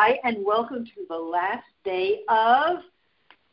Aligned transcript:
Hi, 0.00 0.20
and 0.22 0.44
welcome 0.44 0.84
to 0.84 1.06
the 1.08 1.16
last 1.16 1.66
day 1.84 2.20
of 2.28 2.82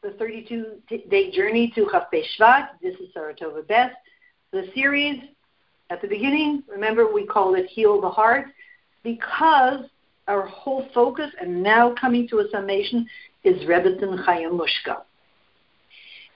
the 0.04 0.12
32 0.12 0.80
day 1.10 1.32
journey 1.32 1.74
to 1.74 1.88
Chaf 1.92 2.04
Shvat. 2.14 2.68
This 2.84 2.94
is 3.00 3.10
Saratova 3.18 3.68
Best. 3.68 3.96
The 4.52 4.70
series 4.76 5.24
at 5.90 6.04
the 6.04 6.08
beginning, 6.08 6.62
remember 6.68 7.12
we 7.12 7.26
call 7.26 7.56
it 7.56 7.66
Heal 7.66 8.00
the 8.00 8.12
Heart 8.12 8.50
because 9.02 9.86
our 10.28 10.46
whole 10.46 10.88
focus, 10.94 11.32
and 11.42 11.64
now 11.64 11.96
coming 12.00 12.28
to 12.28 12.38
a 12.38 12.50
summation, 12.52 13.08
is 13.44 13.68
Rebbetzin 13.68 14.24
Chaya 14.24 14.52
Mushka. 14.52 15.02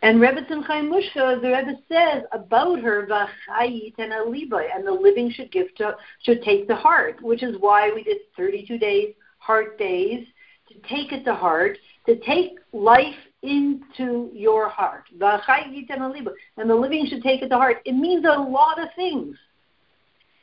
And 0.02 0.20
Rebbetzin 0.20 0.66
Chaya 0.66 0.90
Mushka, 0.90 1.40
the 1.40 1.50
Rebbe 1.50 1.78
says 1.88 2.24
about 2.32 2.80
her, 2.80 3.06
V'chayit 3.06 3.94
and 4.00 4.12
Aliba, 4.12 4.76
and 4.76 4.88
the 4.88 4.92
living 4.92 5.32
should 5.32 5.52
give 5.52 5.68
to, 5.76 5.96
should 6.24 6.42
take 6.42 6.68
to 6.68 6.76
heart, 6.76 7.22
which 7.22 7.44
is 7.44 7.58
why 7.60 7.92
we 7.94 8.02
did 8.02 8.18
32 8.36 8.80
days, 8.80 9.14
heart 9.40 9.78
days, 9.78 10.26
to 10.70 10.76
take 10.88 11.12
it 11.12 11.26
to 11.26 11.34
heart, 11.34 11.78
to 12.06 12.16
take 12.20 12.60
life 12.72 13.16
into 13.42 14.30
your 14.34 14.70
heart. 14.70 15.06
And 15.12 16.70
the 16.70 16.76
living 16.76 17.08
should 17.08 17.24
take 17.24 17.42
it 17.42 17.50
to 17.50 17.56
heart. 17.56 17.78
It 17.86 17.94
means 17.94 18.26
a 18.26 18.40
lot 18.40 18.82
of 18.82 18.90
things. 18.96 19.38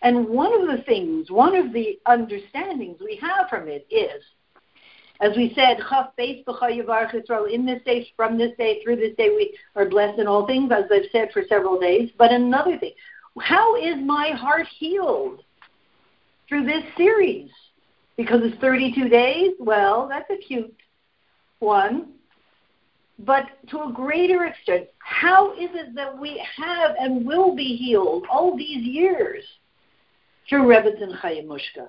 And 0.03 0.29
one 0.29 0.53
of 0.53 0.67
the 0.69 0.83
things, 0.85 1.31
one 1.31 1.55
of 1.57 1.73
the 1.73 1.99
understandings 2.07 2.99
we 3.01 3.17
have 3.23 3.49
from 3.49 3.69
it 3.69 3.87
is, 3.91 4.23
as 5.21 5.35
we 5.37 5.55
said, 5.55 5.79
in 5.79 7.67
this 7.67 7.83
day, 7.85 8.07
from 8.17 8.37
this 8.37 8.53
day, 8.59 8.83
through 8.83 8.97
this 8.97 9.17
day, 9.17 9.31
we 9.31 9.57
are 9.75 9.89
blessed 9.89 10.19
in 10.19 10.27
all 10.27 10.47
things, 10.47 10.71
as 10.71 10.85
I've 10.93 11.11
said 11.11 11.31
for 11.33 11.43
several 11.49 11.81
days. 11.81 12.11
But 12.19 12.33
another 12.33 12.77
thing, 12.79 12.93
how 13.41 13.77
is 13.77 13.97
my 14.05 14.31
heart 14.31 14.67
healed 14.79 15.43
through 16.49 16.67
this 16.67 16.85
series? 16.97 17.51
Because 18.17 18.41
it's 18.43 18.59
32 18.61 19.09
days? 19.09 19.53
Well, 19.59 20.09
that's 20.09 20.31
a 20.31 20.37
cute 20.37 20.75
one. 21.59 22.13
But 23.19 23.47
to 23.71 23.85
a 23.85 23.93
greater 23.93 24.45
extent, 24.45 24.89
how 24.99 25.53
is 25.53 25.71
it 25.73 25.95
that 25.95 26.19
we 26.19 26.43
have 26.57 26.95
and 26.99 27.27
will 27.27 27.57
be 27.57 27.77
healed 27.77 28.27
all 28.31 28.57
these 28.57 28.85
years 28.85 29.43
through 30.49 30.65
Rebbetzin 30.65 31.19
Chaya 31.21 31.47
Mushka? 31.47 31.89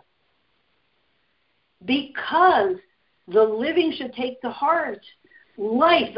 Because 1.86 2.78
the 3.28 3.44
living 3.44 3.94
should 3.98 4.14
take 4.14 4.40
to 4.42 4.50
heart 4.50 5.02
life, 5.58 6.16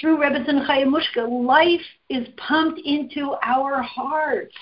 through 0.00 0.18
Rebbetzin 0.18 0.66
Chaya 0.68 0.86
Mushka, 0.86 1.46
life 1.46 1.80
is 2.08 2.28
pumped 2.36 2.80
into 2.84 3.34
our 3.42 3.82
hearts. 3.82 4.54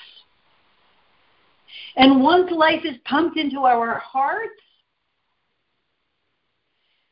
And 1.97 2.23
once 2.23 2.51
life 2.51 2.85
is 2.85 2.97
pumped 3.05 3.37
into 3.37 3.61
our 3.61 3.99
hearts, 3.99 4.61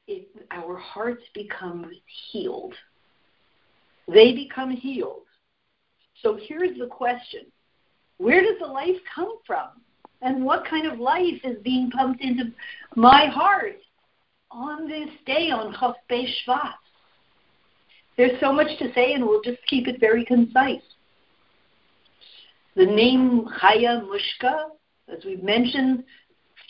it, 0.07 0.29
our 0.51 0.77
hearts 0.77 1.23
become 1.35 1.91
healed. 2.31 2.75
They 4.09 4.35
become 4.35 4.71
healed. 4.71 5.23
So 6.23 6.39
here's 6.41 6.79
the 6.79 6.87
question 6.87 7.47
Where 8.19 8.43
does 8.43 8.59
the 8.61 8.67
life 8.67 8.97
come 9.15 9.39
from? 9.47 9.69
And 10.23 10.45
what 10.45 10.67
kind 10.67 10.87
of 10.87 10.99
life 10.99 11.41
is 11.45 11.57
being 11.63 11.91
pumped 11.91 12.21
into 12.21 12.53
my 12.95 13.27
heart 13.27 13.79
on 14.51 14.87
this 14.87 15.09
day 15.25 15.51
on 15.51 15.75
Chaf 15.79 15.95
Shvat? 16.11 16.75
There's 18.17 18.39
so 18.39 18.53
much 18.53 18.79
to 18.81 18.93
say, 18.93 19.15
and 19.15 19.25
we'll 19.25 19.41
just 19.41 19.65
keep 19.67 19.89
it 19.89 19.99
very 19.99 20.27
concise. 20.27 20.83
The 22.77 22.87
name 22.87 23.47
Chaya 23.61 24.05
Mushka, 24.05 24.71
as 25.09 25.25
we've 25.25 25.43
mentioned, 25.43 26.05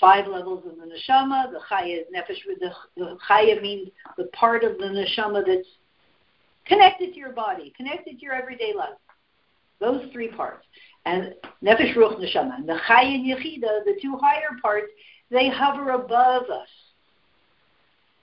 five 0.00 0.26
levels 0.26 0.64
of 0.66 0.76
the 0.76 0.84
neshama. 0.84 1.52
The 1.52 1.60
chaya 1.70 2.00
is 2.00 2.06
nefesh. 2.14 2.38
The, 2.58 2.70
the 2.96 3.18
chaya 3.28 3.60
means 3.60 3.90
the 4.16 4.24
part 4.32 4.64
of 4.64 4.78
the 4.78 4.84
neshama 4.84 5.44
that's 5.46 5.68
connected 6.66 7.12
to 7.12 7.18
your 7.18 7.32
body, 7.32 7.72
connected 7.76 8.18
to 8.18 8.24
your 8.24 8.32
everyday 8.32 8.72
life. 8.74 8.96
Those 9.78 10.10
three 10.12 10.28
parts. 10.28 10.66
And 11.04 11.34
nefesh, 11.62 11.94
ruach, 11.94 12.18
neshama. 12.18 12.56
And 12.56 12.68
the 12.68 12.78
chaya 12.88 13.14
and 13.14 13.26
yechida, 13.26 13.84
the 13.84 13.98
two 14.00 14.16
higher 14.16 14.56
parts, 14.62 14.88
they 15.30 15.48
hover 15.48 15.90
above 15.90 16.44
us. 16.44 16.68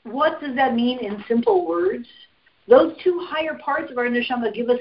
What 0.03 0.41
does 0.41 0.55
that 0.55 0.73
mean 0.73 0.99
in 0.99 1.23
simple 1.27 1.67
words? 1.67 2.07
Those 2.67 2.93
two 3.03 3.25
higher 3.29 3.57
parts 3.63 3.91
of 3.91 3.97
our 3.97 4.07
neshama 4.07 4.53
give 4.53 4.69
us 4.69 4.79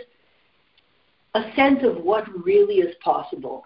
a 1.36 1.54
sense 1.54 1.80
of 1.82 2.02
what 2.02 2.26
really 2.44 2.76
is 2.76 2.94
possible. 3.02 3.62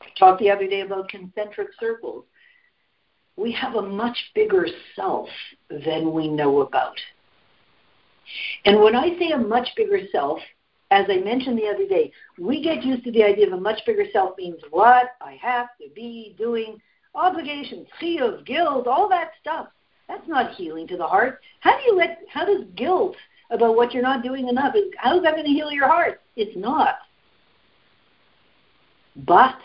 I 0.00 0.06
talked 0.18 0.40
the 0.40 0.50
other 0.50 0.66
day 0.66 0.80
about 0.80 1.08
concentric 1.08 1.68
circles 1.78 2.24
we 3.40 3.52
have 3.52 3.74
a 3.74 3.82
much 3.82 4.16
bigger 4.34 4.66
self 4.94 5.28
than 5.70 6.12
we 6.12 6.28
know 6.28 6.60
about. 6.60 6.96
And 8.66 8.80
when 8.80 8.94
I 8.94 9.18
say 9.18 9.30
a 9.30 9.38
much 9.38 9.68
bigger 9.76 10.00
self, 10.12 10.38
as 10.90 11.06
I 11.08 11.18
mentioned 11.18 11.58
the 11.58 11.68
other 11.68 11.88
day, 11.88 12.12
we 12.38 12.62
get 12.62 12.84
used 12.84 13.04
to 13.04 13.12
the 13.12 13.24
idea 13.24 13.46
of 13.46 13.54
a 13.54 13.60
much 13.60 13.80
bigger 13.86 14.04
self 14.12 14.36
means 14.36 14.60
what 14.70 15.12
I 15.20 15.38
have 15.40 15.68
to 15.80 15.88
be 15.94 16.34
doing, 16.36 16.80
obligations, 17.14 17.86
chiyuv, 18.00 18.44
guilt, 18.44 18.86
all 18.86 19.08
that 19.08 19.30
stuff. 19.40 19.68
That's 20.06 20.28
not 20.28 20.54
healing 20.54 20.86
to 20.88 20.96
the 20.96 21.06
heart. 21.06 21.40
How 21.60 21.78
do 21.78 21.82
you 21.84 21.96
let? 21.96 22.18
How 22.28 22.44
does 22.44 22.64
guilt 22.76 23.16
about 23.50 23.76
what 23.76 23.92
you're 23.92 24.02
not 24.02 24.22
doing 24.22 24.48
enough? 24.48 24.74
Is 24.74 24.84
How 24.96 25.16
is 25.16 25.22
that 25.22 25.34
going 25.34 25.46
to 25.46 25.52
heal 25.52 25.70
your 25.70 25.88
heart? 25.88 26.20
It's 26.36 26.56
not. 26.56 26.96
But 29.16 29.58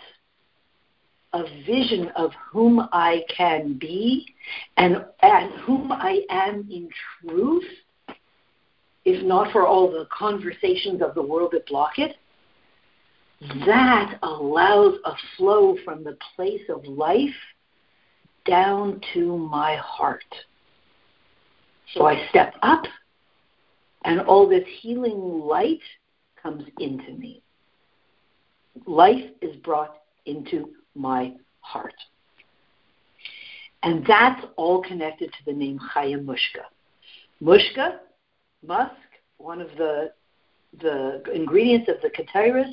a 1.33 1.43
vision 1.65 2.09
of 2.15 2.31
whom 2.51 2.87
I 2.91 3.23
can 3.35 3.77
be 3.77 4.25
and, 4.77 5.05
and 5.21 5.51
whom 5.61 5.91
I 5.91 6.21
am 6.29 6.67
in 6.71 6.89
truth, 7.21 7.65
if 9.03 9.23
not 9.23 9.51
for 9.51 9.67
all 9.67 9.91
the 9.91 10.07
conversations 10.17 11.01
of 11.01 11.13
the 11.13 11.21
world 11.21 11.51
that 11.51 11.67
block 11.67 11.99
it, 11.99 12.15
that 13.65 14.17
allows 14.23 14.95
a 15.03 15.11
flow 15.35 15.77
from 15.83 16.03
the 16.03 16.17
place 16.35 16.61
of 16.69 16.85
life 16.85 17.35
down 18.45 19.01
to 19.13 19.37
my 19.37 19.75
heart. 19.75 20.23
So 21.93 22.05
I 22.05 22.27
step 22.29 22.55
up, 22.61 22.83
and 24.05 24.21
all 24.21 24.47
this 24.47 24.63
healing 24.81 25.19
light 25.19 25.81
comes 26.41 26.63
into 26.79 27.11
me. 27.13 27.41
Life 28.85 29.25
is 29.41 29.55
brought 29.57 29.97
into 30.25 30.69
my 30.93 31.33
heart. 31.61 31.95
And 33.83 34.05
that's 34.05 34.45
all 34.55 34.81
connected 34.81 35.31
to 35.31 35.45
the 35.45 35.53
name 35.53 35.79
Chaya 35.93 36.23
Mushka. 36.23 36.65
Mushka, 37.41 37.97
musk, 38.65 38.93
one 39.37 39.59
of 39.59 39.69
the 39.77 40.11
the 40.81 41.23
ingredients 41.33 41.89
of 41.89 41.95
the 42.01 42.09
Ketores, 42.09 42.69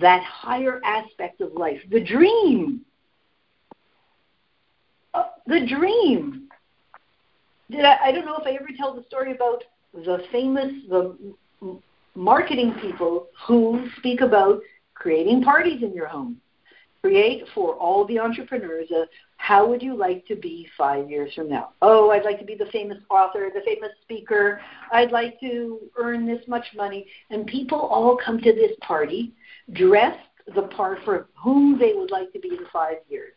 that 0.00 0.22
higher 0.22 0.80
aspect 0.84 1.40
of 1.40 1.52
life, 1.54 1.80
the 1.90 2.02
dream. 2.02 2.82
Uh, 5.12 5.24
the 5.46 5.66
dream. 5.66 6.48
Did 7.68 7.84
I, 7.84 7.96
I 8.04 8.12
don't 8.12 8.26
know 8.26 8.36
if 8.36 8.46
I 8.46 8.52
ever 8.52 8.68
tell 8.76 8.94
the 8.94 9.02
story 9.04 9.32
about 9.32 9.64
the 9.94 10.18
famous 10.32 10.72
the 10.88 11.16
marketing 12.14 12.74
people 12.80 13.28
who 13.46 13.88
speak 13.98 14.20
about 14.20 14.60
creating 14.94 15.42
parties 15.42 15.82
in 15.82 15.92
your 15.92 16.06
home 16.06 16.40
create 17.02 17.44
for 17.54 17.74
all 17.74 18.06
the 18.06 18.18
entrepreneurs 18.18 18.90
a 18.90 19.04
how 19.36 19.66
would 19.66 19.82
you 19.82 19.94
like 19.94 20.26
to 20.26 20.34
be 20.34 20.66
five 20.78 21.10
years 21.10 21.34
from 21.34 21.50
now? 21.50 21.72
Oh, 21.82 22.10
I'd 22.10 22.24
like 22.24 22.38
to 22.38 22.46
be 22.46 22.54
the 22.54 22.70
famous 22.72 22.96
author, 23.10 23.50
the 23.52 23.60
famous 23.60 23.90
speaker. 24.00 24.58
I'd 24.90 25.10
like 25.12 25.38
to 25.40 25.80
earn 25.98 26.26
this 26.26 26.40
much 26.48 26.64
money. 26.74 27.06
And 27.28 27.46
people 27.46 27.78
all 27.78 28.16
come 28.24 28.40
to 28.40 28.52
this 28.54 28.72
party 28.80 29.34
dressed 29.74 30.18
the 30.54 30.62
part 30.62 31.00
for 31.04 31.28
whom 31.36 31.78
they 31.78 31.92
would 31.92 32.10
like 32.10 32.32
to 32.32 32.38
be 32.38 32.48
in 32.48 32.64
five 32.72 32.96
years. 33.10 33.34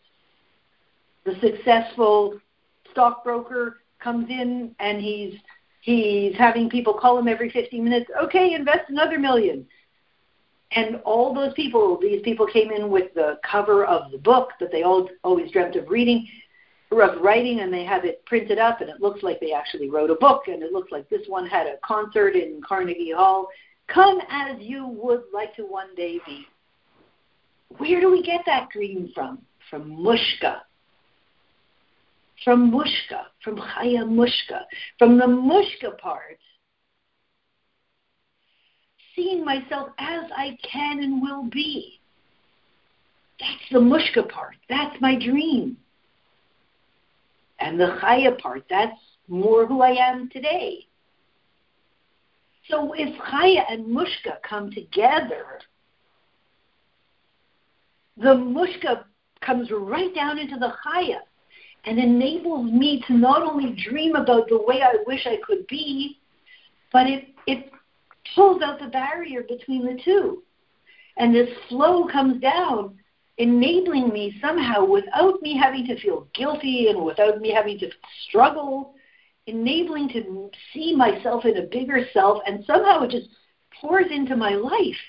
The 1.25 1.33
successful 1.41 2.39
stockbroker 2.91 3.81
comes 3.99 4.29
in 4.29 4.73
and 4.79 5.01
he's 5.01 5.33
he's 5.87 6.35
having 6.35 6.69
people 6.69 6.93
call 6.93 7.17
him 7.17 7.29
every 7.29 7.49
15 7.49 7.81
minutes. 7.81 8.11
Okay, 8.25 8.53
invest 8.53 8.89
another 8.89 9.17
million. 9.17 9.65
And 10.71 10.97
all 11.05 11.33
those 11.33 11.53
people, 11.53 11.97
these 12.01 12.21
people 12.23 12.45
came 12.45 12.71
in 12.71 12.89
with 12.91 13.13
the 13.13 13.39
cover 13.49 13.85
of 13.85 14.11
the 14.11 14.17
book 14.17 14.49
that 14.59 14.69
they 14.69 14.83
all 14.83 15.09
always 15.23 15.49
dreamt 15.49 15.77
of 15.77 15.87
reading, 15.87 16.27
of 16.91 17.21
writing, 17.21 17.61
and 17.61 17.73
they 17.73 17.85
have 17.85 18.03
it 18.03 18.25
printed 18.25 18.59
up, 18.59 18.81
and 18.81 18.89
it 18.89 18.99
looks 18.99 19.23
like 19.23 19.39
they 19.39 19.53
actually 19.53 19.89
wrote 19.89 20.09
a 20.09 20.15
book, 20.15 20.43
and 20.47 20.61
it 20.61 20.73
looks 20.73 20.91
like 20.91 21.07
this 21.07 21.25
one 21.27 21.47
had 21.47 21.67
a 21.67 21.77
concert 21.85 22.35
in 22.35 22.61
Carnegie 22.67 23.13
Hall. 23.15 23.47
Come 23.87 24.19
as 24.29 24.57
you 24.59 24.87
would 24.87 25.23
like 25.33 25.55
to 25.55 25.63
one 25.63 25.95
day 25.95 26.19
be. 26.25 26.45
Where 27.77 28.01
do 28.01 28.11
we 28.11 28.21
get 28.21 28.41
that 28.45 28.69
dream 28.71 29.09
from? 29.15 29.39
From 29.69 29.89
Mushka. 29.89 30.63
From 32.43 32.71
Mushka, 32.71 33.25
from 33.43 33.57
Chaya 33.57 34.03
Mushka, 34.05 34.61
from 34.99 35.17
the 35.17 35.25
Mushka 35.25 35.97
part 35.97 36.37
seeing 39.17 39.43
myself 39.43 39.89
as 39.97 40.25
I 40.35 40.57
can 40.61 40.99
and 40.99 41.21
will 41.21 41.43
be. 41.49 41.99
That's 43.39 43.71
the 43.71 43.79
mushka 43.79 44.29
part. 44.29 44.55
That's 44.69 44.99
my 45.01 45.15
dream. 45.15 45.77
And 47.59 47.79
the 47.79 47.97
Chaya 48.01 48.37
part, 48.39 48.63
that's 48.69 48.99
more 49.27 49.65
who 49.65 49.81
I 49.81 49.91
am 49.91 50.29
today. 50.29 50.85
So 52.69 52.93
if 52.93 53.15
Chaya 53.19 53.63
and 53.69 53.85
Mushka 53.85 54.41
come 54.47 54.71
together, 54.71 55.59
the 58.17 58.33
Mushka 58.35 59.05
comes 59.41 59.69
right 59.71 60.13
down 60.13 60.37
into 60.37 60.57
the 60.57 60.73
Chaya 60.85 61.19
and 61.87 61.99
enables 61.99 62.69
me 62.69 63.01
to 63.07 63.13
not 63.13 63.41
only 63.41 63.71
dream 63.89 64.15
about 64.15 64.49
the 64.49 64.61
way 64.61 64.81
I 64.83 64.97
wish 65.07 65.25
I 65.25 65.37
could 65.37 65.65
be, 65.67 66.19
but 66.91 67.07
it, 67.07 67.29
it 67.47 67.71
pulls 68.35 68.61
out 68.61 68.79
the 68.79 68.87
barrier 68.87 69.43
between 69.43 69.85
the 69.85 69.97
two. 70.03 70.43
And 71.15 71.33
this 71.33 71.49
flow 71.69 72.05
comes 72.11 72.41
down, 72.41 72.99
enabling 73.37 74.09
me 74.09 74.37
somehow 74.41 74.83
without 74.83 75.41
me 75.41 75.57
having 75.57 75.87
to 75.87 75.97
feel 76.01 76.27
guilty 76.35 76.87
and 76.89 77.05
without 77.05 77.39
me 77.39 77.53
having 77.53 77.79
to 77.79 77.89
struggle, 78.27 78.93
enabling 79.45 80.09
to 80.09 80.51
see 80.73 80.93
myself 80.93 81.45
in 81.45 81.55
a 81.55 81.67
bigger 81.67 82.05
self, 82.11 82.39
and 82.45 82.65
somehow 82.65 83.03
it 83.03 83.11
just 83.11 83.29
pours 83.79 84.07
into 84.11 84.35
my 84.35 84.55
life. 84.55 84.99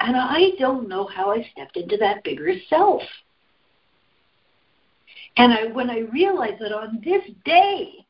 And 0.00 0.14
I 0.16 0.50
don't 0.58 0.86
know 0.86 1.06
how 1.06 1.30
I 1.30 1.48
stepped 1.50 1.78
into 1.78 1.96
that 1.96 2.22
bigger 2.24 2.52
self. 2.68 3.00
And 5.38 5.52
I, 5.52 5.66
when 5.72 5.88
I 5.88 6.00
realized 6.00 6.60
that 6.60 6.72
on 6.72 7.00
this 7.04 7.22
day, 7.44 8.04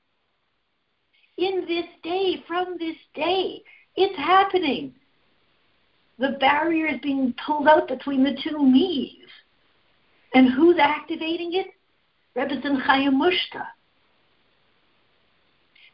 in 1.36 1.66
this 1.68 1.84
day, 2.02 2.42
from 2.48 2.76
this 2.78 2.96
day, 3.14 3.62
it's 3.96 4.16
happening. 4.16 4.94
The 6.18 6.36
barrier 6.40 6.86
is 6.86 7.00
being 7.02 7.34
pulled 7.46 7.68
out 7.68 7.86
between 7.86 8.24
the 8.24 8.36
two 8.42 8.58
me's. 8.64 9.28
And 10.34 10.52
who's 10.52 10.78
activating 10.80 11.52
it? 11.52 11.66
Rebbetzin 12.34 12.82
Chaya 12.84 13.10
Mushka. 13.10 13.66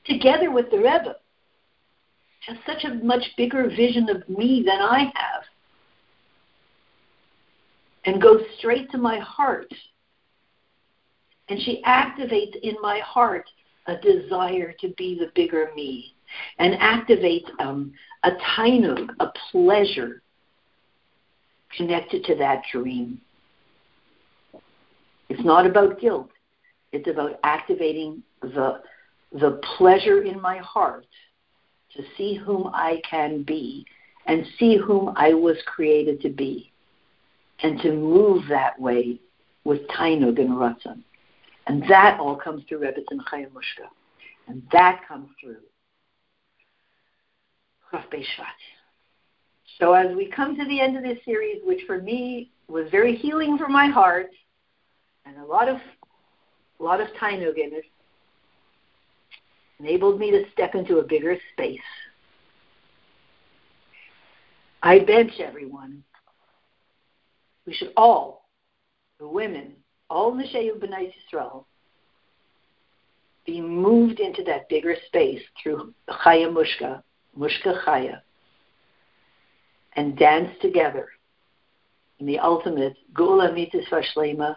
Together 0.07 0.53
with 0.53 0.71
the 0.71 0.79
Rebbe. 0.79 1.17
Has 2.47 2.59
such 2.65 2.85
a 2.85 2.95
much 3.05 3.25
bigger 3.37 3.69
vision 3.69 4.09
of 4.09 4.29
me 4.29 4.63
than 4.65 4.81
I 4.81 5.13
have. 5.15 5.43
And 8.05 8.23
goes 8.23 8.43
straight 8.59 8.91
to 8.93 8.99
my 8.99 9.19
heart. 9.19 9.73
And 11.49 11.61
she 11.61 11.83
activates 11.87 12.57
in 12.63 12.77
my 12.81 13.01
heart 13.01 13.49
a 13.87 13.97
desire 13.97 14.75
to 14.81 14.89
be 14.97 15.19
the 15.19 15.31
bigger 15.35 15.71
me 15.77 16.15
and 16.59 16.75
activates 16.75 17.49
um, 17.61 17.93
a 18.23 18.31
tainug, 18.57 19.11
a 19.21 19.31
pleasure 19.51 20.23
connected 21.77 22.25
to 22.25 22.35
that 22.37 22.63
dream. 22.73 23.21
It's 25.29 25.45
not 25.45 25.67
about 25.67 26.01
guilt. 26.01 26.31
It's 26.93 27.09
about 27.09 27.41
activating 27.43 28.23
the, 28.41 28.81
the 29.33 29.61
pleasure 29.77 30.23
in 30.23 30.41
my 30.41 30.59
heart 30.59 31.07
to 31.97 32.03
see 32.17 32.35
whom 32.35 32.69
I 32.69 33.01
can 33.09 33.43
be 33.43 33.85
and 34.27 34.47
see 34.59 34.77
whom 34.77 35.13
I 35.17 35.35
was 35.35 35.57
created 35.67 36.21
to 36.23 36.31
be 36.31 36.73
and 37.63 37.81
to 37.81 37.93
move 37.93 38.45
that 38.49 38.81
way 38.81 39.21
with 39.65 39.87
tainug 39.89 40.39
and 40.39 40.51
ratzon. 40.51 41.03
And 41.67 41.83
that 41.89 42.21
all 42.21 42.37
comes 42.37 42.63
through 42.69 42.81
Rebbetzin 42.81 43.21
Chaya 43.31 43.49
Mushka. 43.49 43.89
And 44.49 44.63
that 44.73 45.03
comes 45.09 45.29
through 45.41 45.57
Chaf 47.91 48.05
Shvat. 48.11 48.25
So 49.79 49.93
as 49.95 50.15
we 50.15 50.31
come 50.31 50.57
to 50.57 50.65
the 50.67 50.81
end 50.81 50.97
of 50.97 51.03
this 51.03 51.19
series, 51.25 51.61
which 51.65 51.81
for 51.87 52.01
me 52.01 52.51
was 52.69 52.87
very 52.91 53.17
healing 53.17 53.59
for 53.59 53.69
my 53.69 53.87
heart, 53.87 54.31
and 55.25 55.39
a 55.39 55.45
lot 55.45 55.69
of 55.69 55.79
a 56.81 56.83
lot 56.83 57.01
of 57.01 57.09
tainug 57.21 57.57
in 57.57 57.73
it, 57.73 57.85
enabled 59.79 60.19
me 60.19 60.31
to 60.31 60.45
step 60.53 60.75
into 60.75 60.99
a 60.99 61.03
bigger 61.03 61.37
space. 61.53 61.79
I 64.83 64.99
bench 64.99 65.33
everyone. 65.39 66.05
We 67.67 67.75
should 67.75 67.93
all, 67.97 68.49
the 69.19 69.27
women, 69.27 69.73
all 70.11 70.33
Nishayu 70.33 70.79
B'nai 70.79 71.13
Yisrael, 71.13 71.65
be 73.47 73.61
moved 73.61 74.21
into 74.21 74.43
that 74.45 74.69
bigger 74.69 74.97
space 75.07 75.43
through 75.63 75.93
Chaya 76.09 76.49
Mushka, 76.51 77.03
Mushka 77.39 77.85
Chaya, 77.85 78.21
and 79.97 80.17
dance 80.17 80.51
together 80.61 81.09
in 82.19 82.27
the 82.27 82.39
ultimate 82.39 82.97
Geulah 83.13 83.55
Mitzvah 83.55 84.03
Shlema 84.15 84.57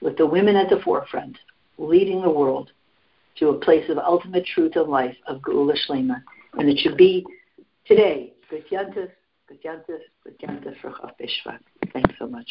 with 0.00 0.16
the 0.16 0.26
women 0.26 0.56
at 0.56 0.68
the 0.68 0.80
forefront, 0.84 1.38
leading 1.78 2.22
the 2.22 2.30
world 2.30 2.70
to 3.36 3.48
a 3.48 3.58
place 3.58 3.88
of 3.88 3.98
ultimate 3.98 4.44
truth 4.46 4.72
and 4.76 4.88
life 4.88 5.16
of 5.26 5.40
Geulah 5.42 5.76
Shlema. 5.88 6.22
And 6.54 6.68
it 6.68 6.78
should 6.78 6.96
be 6.96 7.26
today. 7.86 8.32
Good 8.50 8.64
Yantif, 8.70 9.10
Good 9.48 10.76
for 10.80 10.90
Chav 10.90 11.58
Thanks 11.92 12.14
so 12.18 12.26
much. 12.26 12.48